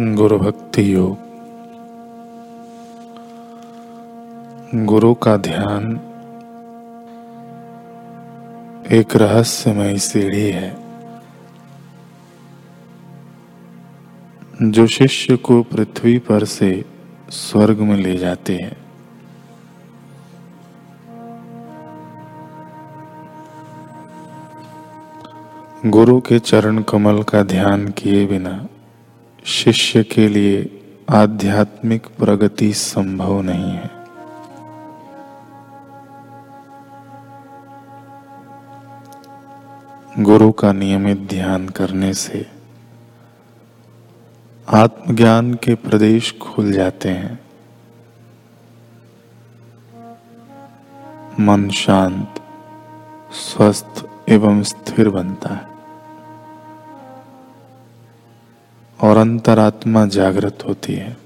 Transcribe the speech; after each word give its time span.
गुरु 0.00 0.38
भक्ति 0.38 0.94
योग। 0.94 1.16
गुरु 4.84 5.14
का 5.14 5.36
ध्यान 5.36 6.00
एक 8.92 9.16
रहस्यमय 9.16 9.98
सीढ़ी 9.98 10.50
है, 10.50 10.76
जो 14.62 14.86
शिष्य 14.86 15.36
को 15.36 15.62
पृथ्वी 15.62 16.18
पर 16.18 16.44
से 16.44 16.84
स्वर्ग 17.30 17.78
में 17.78 17.96
ले 17.96 18.16
जाती 18.16 18.56
है। 18.56 18.76
गुरु 25.86 26.20
के 26.20 26.38
चरण 26.38 26.82
कमल 26.82 27.22
का 27.22 27.42
ध्यान 27.42 27.88
किए 27.88 28.26
बिना 28.26 28.68
शिष्य 29.44 30.04
के 30.04 30.28
लिए 30.28 30.82
आध्यात्मिक 31.10 32.06
प्रगति 32.06 32.72
संभव 32.72 33.42
नहीं 33.42 33.70
है। 33.70 33.90
गुरु 40.18 40.52
का 40.52 40.72
नियमित 40.72 41.18
ध्यान 41.18 41.68
करने 41.68 42.14
से 42.14 42.46
आत्मज्ञान 44.68 45.54
के 45.54 45.74
प्रदेश 45.74 46.38
खुल 46.42 46.72
जाते 46.72 47.08
हैं। 47.08 47.40
मन 51.40 51.70
शांत, 51.70 52.34
स्वस्थ 53.32 54.06
एवं 54.28 54.62
स्थिर 54.62 55.08
बनता 55.08 55.54
है। 55.54 55.71
और 59.02 59.16
अंतरात्मा 59.16 60.06
जागृत 60.06 60.58
होती 60.68 60.94
है। 60.94 61.16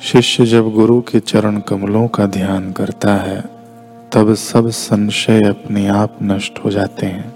शिष्य 0.00 0.46
जब 0.46 0.70
गुरु 0.70 1.00
के 1.00 1.20
चरण 1.20 1.60
कमलों 1.60 2.08
का 2.08 2.26
ध्यान 2.26 2.72
करता 2.72 3.14
है, 3.14 3.40
तब 4.12 4.34
सब 4.34 4.70
संशय 4.70 5.42
अपने 5.42 5.88
आप 5.88 6.18
नष्ट 6.22 6.58
हो 6.58 6.70
जाते 6.70 7.06
हैं। 7.06 7.34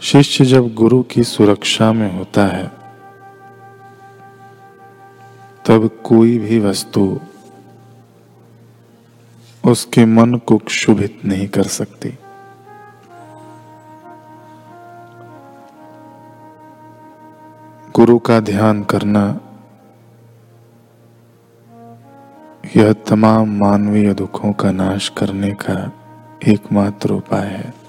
शिष्य 0.00 0.44
जब 0.44 0.74
गुरु 0.74 1.02
की 1.02 1.24
सुरक्षा 1.24 1.92
में 1.92 2.18
होता 2.18 2.46
है 2.46 2.85
तब 5.66 5.90
कोई 6.04 6.38
भी 6.38 6.58
वस्तु 6.58 7.20
उसके 9.64 10.04
मन 10.04 10.34
को 10.34 10.58
क्षुभित 10.58 11.20
नहीं 11.24 11.48
कर 11.48 11.62
सकती। 11.62 12.18
गुरु 17.94 18.18
का 18.18 18.40
ध्यान 18.40 18.82
करना 18.82 19.40
यह 22.76 22.92
तमाम 22.92 23.58
मानवीय 23.58 24.14
दुखों 24.14 24.52
का 24.52 24.70
नाश 24.70 25.08
करने 25.08 25.50
का 25.52 25.92
एकमात्र 26.48 27.12
उपाय 27.12 27.46
है। 27.46 27.85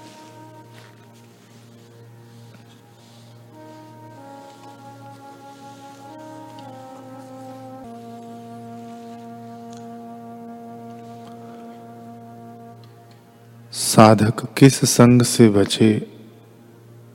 साधक 13.98 14.42
किस 14.58 14.74
संग 14.84 15.22
से 15.22 15.48
बचे 15.48 16.06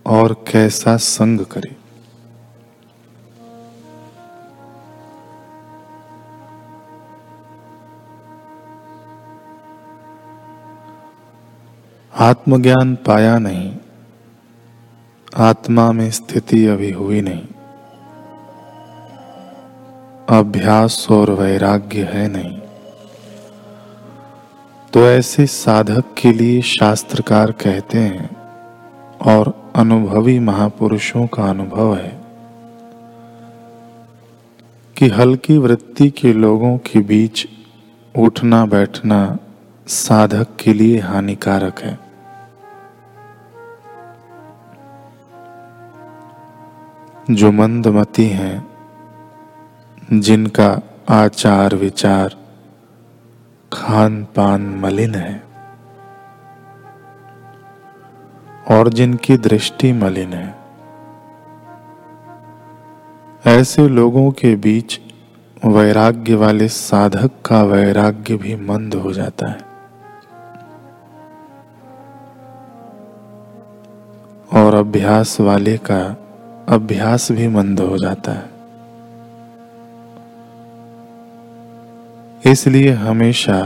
और 0.06 0.34
कैसा 0.34 0.96
संग 0.98 1.40
करे? 1.46 1.76
आत्मज्ञान 12.14 12.96
पाया 12.96 13.38
नहीं, 13.40 13.76
आत्मा 15.38 15.92
में 15.92 16.12
स्थिति 16.12 16.66
अभी 16.68 16.92
हुई 16.92 17.22
नहीं, 17.22 17.48
अभ्यास 20.40 21.08
और 21.12 21.32
वैराग्य 21.32 22.04
है 22.04 22.28
नहीं। 22.28 22.62
तो 24.94 25.04
ऐसे 25.04 25.46
साधक 25.46 26.04
के 26.18 26.34
लिए 26.34 26.62
शास्त्रकार 26.62 27.52
कहते 27.52 27.98
हैं 27.98 28.36
और 29.22 29.72
अनुभवी 29.76 30.40
महापुरुषों 30.40 31.28
का 31.28 31.50
अनुभव 31.50 31.96
है 31.96 32.22
कि 34.98 35.08
हल्की 35.08 35.58
वृत्ति 35.58 36.09
के 36.09 36.34
लोगों 36.34 36.78
के 36.78 37.00
बीच 37.00 37.48
उठना 38.18 38.66
बैठना 38.66 39.38
साधक 39.88 40.48
के 40.59 40.74
लिए 40.74 41.00
हानिकारक 41.00 41.80
है। 41.80 42.00
जो 47.31 47.52
मंदमती 47.52 48.25
हैं, 48.25 48.68
जिनका 50.14 50.81
आचार 51.10 51.75
विचार 51.75 52.43
खान 53.74 54.24
पान 54.24 54.62
मलिन 54.62 55.16
है 55.16 55.44
और 58.72 58.90
जिनकी 58.90 59.38
दृष्टि 59.38 59.94
मलिन 59.94 60.34
है। 60.34 60.56
ऐसे 63.46 63.88
लोगों 63.88 64.32
के 64.32 64.56
बीच 64.56 65.00
वैराग्य 65.66 66.36
वाले 66.36 66.68
साधक 66.68 67.32
का 67.46 67.64
वैराग्य 67.64 68.36
भी 68.36 68.56
मंद 68.56 68.96
हो 68.96 69.14
जाता 69.14 69.48
है। 69.48 69.74
और 74.54 74.74
अभ्यास 74.74 75.40
वाले 75.40 75.78
का 75.78 76.18
अभ्यास 76.70 77.32
भी 77.32 77.48
मंद 77.48 77.80
हो 77.80 77.98
जाता 77.98 78.32
है। 78.32 78.53
इसलिए 82.46 82.92
हमेशा 82.92 83.58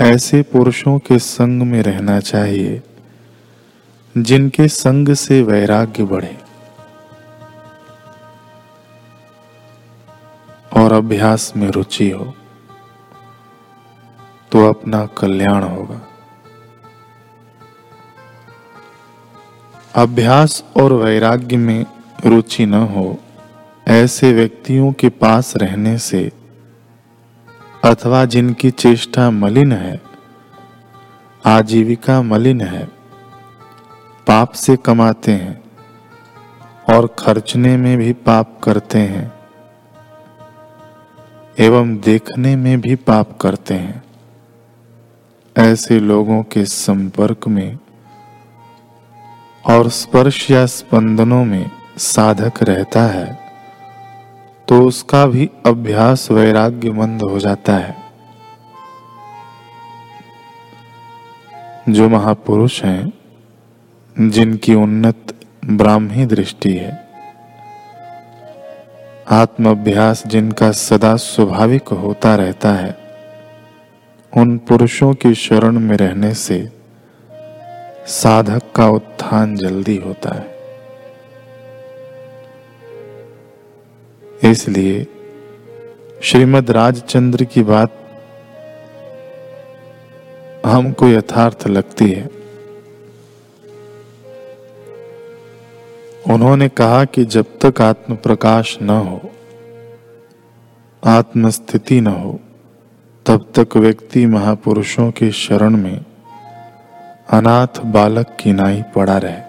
ऐसे 0.00 0.40
पुरुषों 0.42 0.98
के 0.98 1.18
संग 1.18 1.62
में 1.62 1.82
रहना 1.82 2.18
चाहिए, 2.20 2.80
जिनके 4.14 4.66
संग 4.68 5.12
से 5.14 5.40
वैराग्य 5.42 6.04
बढ़े 6.04 6.36
और 10.72 10.92
अभ्यास 10.92 11.52
में 11.56 11.68
रुचि 11.68 12.08
हो 12.10 12.24
तो 14.52 14.68
अपना 14.68 15.04
कल्याण 15.18 15.62
होगा। 15.62 16.00
अभ्यास 19.94 20.62
और 20.76 20.92
वैराग्य 20.92 21.56
में 21.56 21.84
रुचि 22.26 22.66
न 22.66 22.74
हो, 22.74 23.16
ऐसे 23.88 24.32
व्यक्तियों 24.32 24.92
के 24.92 25.08
पास 25.08 25.56
रहने 25.56 25.96
से 25.98 26.30
अथवा 27.88 28.24
जिनकी 28.24 28.70
चेष्टा 28.70 29.30
मलिन 29.30 29.72
है, 29.72 30.00
आजीविका 31.46 32.22
मलिन 32.22 32.60
है, 32.60 32.84
पाप 34.26 34.52
से 34.52 34.76
कमाते 34.76 35.32
हैं 35.32 35.62
और 36.94 37.16
खर्चने 37.18 37.76
में 37.76 37.98
भी 37.98 38.12
पाप 38.12 38.60
करते 38.64 38.98
हैं 38.98 39.32
एवं 41.58 41.96
देखने 41.96 42.56
में 42.56 42.80
भी 42.80 42.94
पाप 42.94 43.38
करते 43.38 43.74
हैं। 43.74 44.02
ऐसे 45.56 46.00
लोगों 46.00 46.42
के 46.42 46.64
संपर्क 46.64 47.48
में 47.48 47.78
और 49.66 49.88
स्पर्श 49.88 50.50
या 50.50 50.66
स्पंदनों 50.66 51.44
में 51.44 51.70
साधक 51.98 52.62
रहता 52.62 53.02
है। 53.02 53.47
तो 54.68 54.80
उसका 54.82 55.26
भी 55.26 55.50
अभ्यास 55.66 56.30
वैराग्य 56.30 56.90
मंद 56.90 57.22
हो 57.22 57.38
जाता 57.38 57.72
है। 57.72 57.96
जो 61.88 62.08
महापुरुष 62.08 62.84
हैं, 62.84 63.12
जिनकी 64.30 64.74
उन्नत 64.74 65.34
ब्राह्मी 65.64 66.26
दृष्टि 66.26 66.72
है 66.72 67.08
आत्म 69.30 69.70
अभ्यास 69.70 70.26
जिनका 70.26 70.70
सदा 70.70 71.16
स्वाभाविक 71.16 71.88
होता 71.88 72.34
रहता 72.34 72.72
है, 72.72 72.98
उन 74.36 74.58
पुरुषों 74.58 75.14
की 75.14 75.34
शरण 75.34 75.78
में 75.78 75.96
रहने 75.96 76.34
से 76.34 76.72
साधक 78.06 78.62
का 78.76 78.88
उत्थान 78.88 79.56
जल्दी 79.56 79.96
होता 79.96 80.34
है। 80.34 80.57
इसलिए 84.44 85.06
श्रीमद 86.22 86.70
राजचंद्र 86.70 87.44
की 87.44 87.62
बात 87.62 87.92
हमको 90.66 91.08
यथार्थ 91.08 91.66
लगती 91.66 92.10
है। 92.10 92.28
उन्होंने 96.28 96.68
कहा 96.68 97.04
कि 97.04 97.24
जब 97.24 97.44
तक 97.64 97.80
आत्म 97.80 98.16
प्रकाश 98.16 98.78
न 98.82 98.90
हो, 98.90 99.20
आत्मस्थिति 101.04 102.00
न 102.00 102.06
हो, 102.06 102.40
तब 103.26 103.52
तक 103.56 103.76
व्यक्ति 103.76 104.26
महापुरुषों 104.26 105.10
के 105.10 105.30
शरण 105.30 105.76
में 105.76 106.04
अनाथ 107.30 107.80
बालक 107.84 108.36
की 108.40 108.52
नाई 108.52 108.82
पड़ा 108.96 109.18
रहे। 109.18 109.47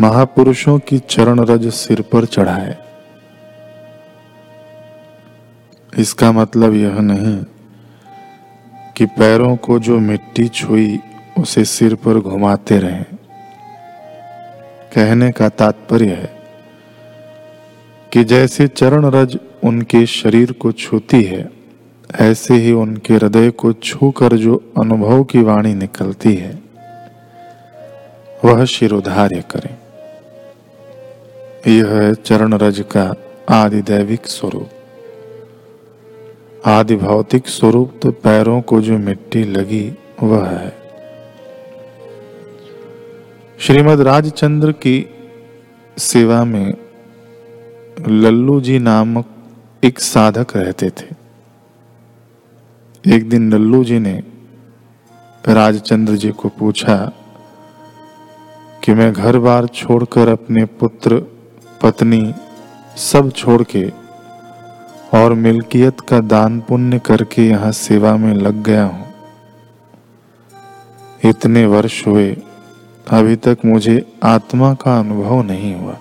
महापुरुषों 0.00 0.78
की 0.78 0.98
चरण 0.98 1.40
रज 1.40 1.68
सिर 1.68 2.00
पर 2.02 2.24
चढ़ाए। 2.24 2.76
इसका 5.98 6.32
मतलब 6.32 6.74
यह 6.74 7.00
नहीं 7.00 7.36
कि 8.96 9.06
पैरों 9.06 9.56
को 9.56 9.78
जो 9.78 9.98
मिट्टी 9.98 10.48
छुई, 10.48 10.98
उसे 11.38 11.64
सिर 11.64 11.94
पर 11.94 12.18
घुमाते 12.18 12.78
रहें। 12.78 13.04
कहने 14.94 15.32
का 15.32 15.48
तात्पर्य 15.48 16.06
है 16.06 16.30
कि 18.12 18.24
जैसे 18.24 18.68
चरण 18.68 19.04
रज 19.04 19.38
उनके 19.64 20.06
शरीर 20.06 20.52
को 20.52 20.72
छूती 20.72 21.22
है, 21.22 21.48
ऐसे 22.20 22.54
ही 22.54 22.72
उनके 22.72 23.14
हृदय 23.14 23.50
को 23.50 23.72
छूकर 23.72 24.36
जो 24.36 24.72
अनुभव 24.80 25.24
की 25.24 25.42
वाणी 25.42 25.74
निकलती 25.74 26.34
है, 26.34 26.54
वह 28.44 28.64
शिरोधार्य 28.64 29.44
करें। 29.50 29.76
यह 31.66 31.86
है 31.86 32.14
चरण 32.14 32.54
रज 32.54 32.84
का 32.96 33.14
आदि 33.50 33.82
दैविक 33.82 34.26
स्वरूप। 34.26 34.68
आदि 36.66 36.96
भौतिक 36.96 37.48
स्वरूप 37.48 37.94
तो 38.02 38.10
पैरों 38.10 38.60
को 38.60 38.80
जो 38.80 38.98
मिट्टी 38.98 39.44
लगी, 39.44 39.94
वह 40.22 40.46
है। 40.46 40.76
श्रीमद 43.58 44.00
राजचंद्र 44.00 44.72
की 44.72 45.06
सेवा 45.98 46.44
में 46.44 46.74
लल्लू 48.08 48.60
जी 48.60 48.78
नामक 48.78 49.26
एक 49.84 49.98
साधक 49.98 50.56
रहते 50.56 50.90
थे। 50.90 51.14
एक 53.16 53.28
दिन 53.28 53.52
लल्लू 53.52 53.84
जी 53.84 53.98
ने 53.98 54.22
राजचंद्र 55.48 56.16
जी 56.16 56.30
को 56.30 56.48
पूछा 56.48 57.12
कि 58.84 58.94
मैं 58.94 59.12
घर 59.12 59.38
बार 59.38 59.66
छोड़कर 59.66 60.28
अपने 60.28 60.64
पुत्र 60.64 61.35
पत्नी 61.82 62.34
सब 62.96 63.30
छोड़ 63.30 63.62
के 63.62 63.88
और 65.14 65.32
मिल्कियत 65.34 66.00
का 66.00 66.20
दान 66.20 66.60
पुण्य 66.60 66.98
करके 66.98 67.42
यहाँ 67.42 67.72
सेवा 67.72 68.16
में 68.16 68.34
लग 68.34 68.62
गया 68.62 68.84
हूँ। 68.84 69.06
इतने 71.24 71.66
वर्ष 71.66 72.06
हुए, 72.06 72.36
अभी 73.10 73.36
तक 73.36 73.58
मुझे 73.64 74.04
आत्मा 74.24 74.74
का 74.74 74.98
अनुभव 74.98 75.42
नहीं 75.42 75.74
हुआ। 75.74 75.96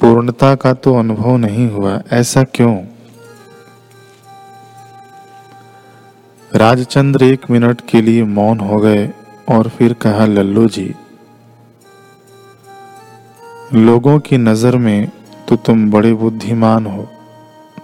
पूर्णता 0.00 0.54
का 0.54 0.72
तो 0.74 0.94
अनुभव 0.94 1.36
नहीं 1.36 1.70
हुआ, 1.70 2.00
ऐसा 2.12 2.42
क्यों? 2.44 2.76
राजचंद्र 6.54 7.24
एक 7.24 7.50
मिनट 7.50 7.80
के 7.88 8.02
लिए 8.02 8.24
मौन 8.24 8.60
हो 8.60 8.78
गए 8.78 9.10
और 9.48 9.68
फिर 9.68 9.92
कहा, 9.92 10.26
लल्लू 10.26 10.66
जी 10.68 10.94
लोगों 13.74 14.18
की 14.18 14.36
नज़र 14.36 14.76
में 14.76 15.10
तो 15.48 15.56
तुम 15.56 15.90
बड़े 15.90 16.14
बुद्धिमान 16.14 16.86
हो, 16.86 17.08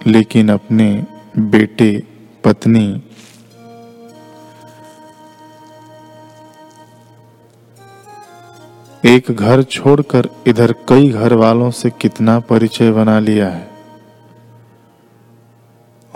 लेकिन 0.07 0.49
अपने 0.49 1.05
बेटे, 1.39 2.03
पत्नी 2.45 3.03
एक 9.05 9.31
घर 9.31 9.63
छोड़कर 9.63 10.29
इधर 10.47 10.73
कई 10.73 11.11
घर 11.11 11.35
वालों 11.35 11.71
से 11.71 11.91
कितना 11.91 12.41
परिचय 12.41 12.91
बना 12.93 13.19
लिया 13.19 13.49
है? 13.49 13.71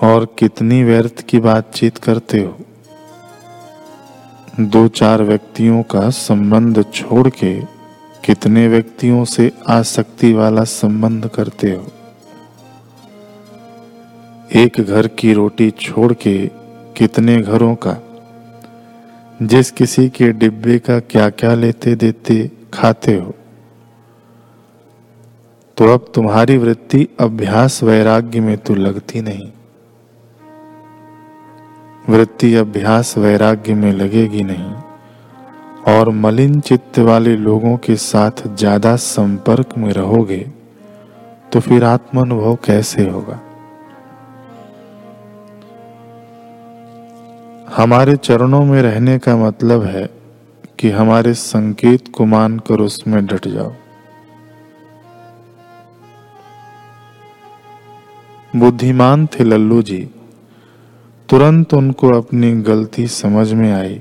और 0.03 0.37
कितनी 0.39 0.85
व्यर्थ 0.85 1.21
की 1.21 1.39
बातचीत 1.39 1.99
करते 1.99 2.41
हो? 2.41 2.59
दो 4.61 4.89
चार 4.89 5.23
व्यक्तियों 5.23 5.83
का 5.83 6.11
संबंध 6.11 6.85
छोड़ 6.95 7.29
के 7.29 7.78
कितने 8.29 8.69
व्यक्तियों 8.69 9.25
से 9.25 9.53
आसक्ति 9.69 10.33
वाला 10.33 10.65
संबंध 10.65 11.29
करते 11.29 11.71
हो? 11.71 11.87
एक 14.55 14.81
घर 14.81 15.09
की 15.09 15.33
रोटी 15.33 15.71
छोड़ 15.71 16.13
के 16.13 16.51
कितने 16.97 17.43
घरों 17.43 17.75
का? 17.75 17.97
जिस 19.43 19.71
किसी 19.71 20.09
के 20.09 20.33
डिब्बे 20.33 20.79
का 20.79 21.01
क्या 21.01 21.31
क्या 21.31 21.55
लेते 21.55 21.95
देते 21.95 22.51
खाते 22.75 23.15
हो? 23.15 23.35
तो 25.77 25.95
अब 25.95 26.13
तुम्हारी 26.15 26.57
वृत्ति 26.57 27.09
अभ्यास 27.21 27.83
वैराग्य 27.83 28.41
में 28.41 28.59
तो 28.59 28.75
लगती 28.75 29.21
नहीं। 29.21 29.53
वृत्ति 32.09 32.55
अभ्यास 32.55 33.19
वैराग्य 33.19 33.75
में 33.75 33.93
लगेगी 33.93 34.43
नहीं। 34.43 34.88
और 35.89 36.09
मलिन 36.13 36.61
चित्त 36.61 36.99
वाले 36.99 37.35
लोगों 37.37 37.77
के 37.77 37.95
साथ 37.97 38.47
ज़्यादा 38.49 38.95
संपर्क 38.97 39.77
में 39.79 39.93
रहोगे 39.93 40.39
तो 41.53 41.61
फिर 41.61 41.85
आत्मानुभव 41.85 42.55
कैसे 42.65 43.09
होगा? 43.09 43.41
हमारे 47.77 48.17
चरणों 48.19 48.65
में 48.65 48.81
रहने 48.83 49.19
का 49.19 49.37
मतलब 49.37 49.85
है 49.85 50.09
कि 50.79 50.91
हमारे 50.91 51.35
संकेत 51.35 52.09
को 52.09 52.25
मानकर 52.27 52.81
उसमें 52.81 53.25
डट 53.27 53.47
जाओ। 53.49 53.73
बुद्धिमान 58.53 59.27
थे 59.27 59.45
लल्लू 59.45 59.81
जी, 59.83 59.99
तुरंत 61.29 61.75
उनको 61.75 62.13
अपनी 62.13 62.53
गलती 62.63 63.07
समझ 63.09 63.53
में 63.53 63.73
आई। 63.73 64.01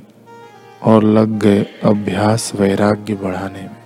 और 0.84 1.04
लग 1.04 1.40
गए 1.40 1.66
अभ्यास 1.84 2.52
वैराग्य 2.56 3.16
बढ़ाने 3.16 3.62
में। 3.62 3.77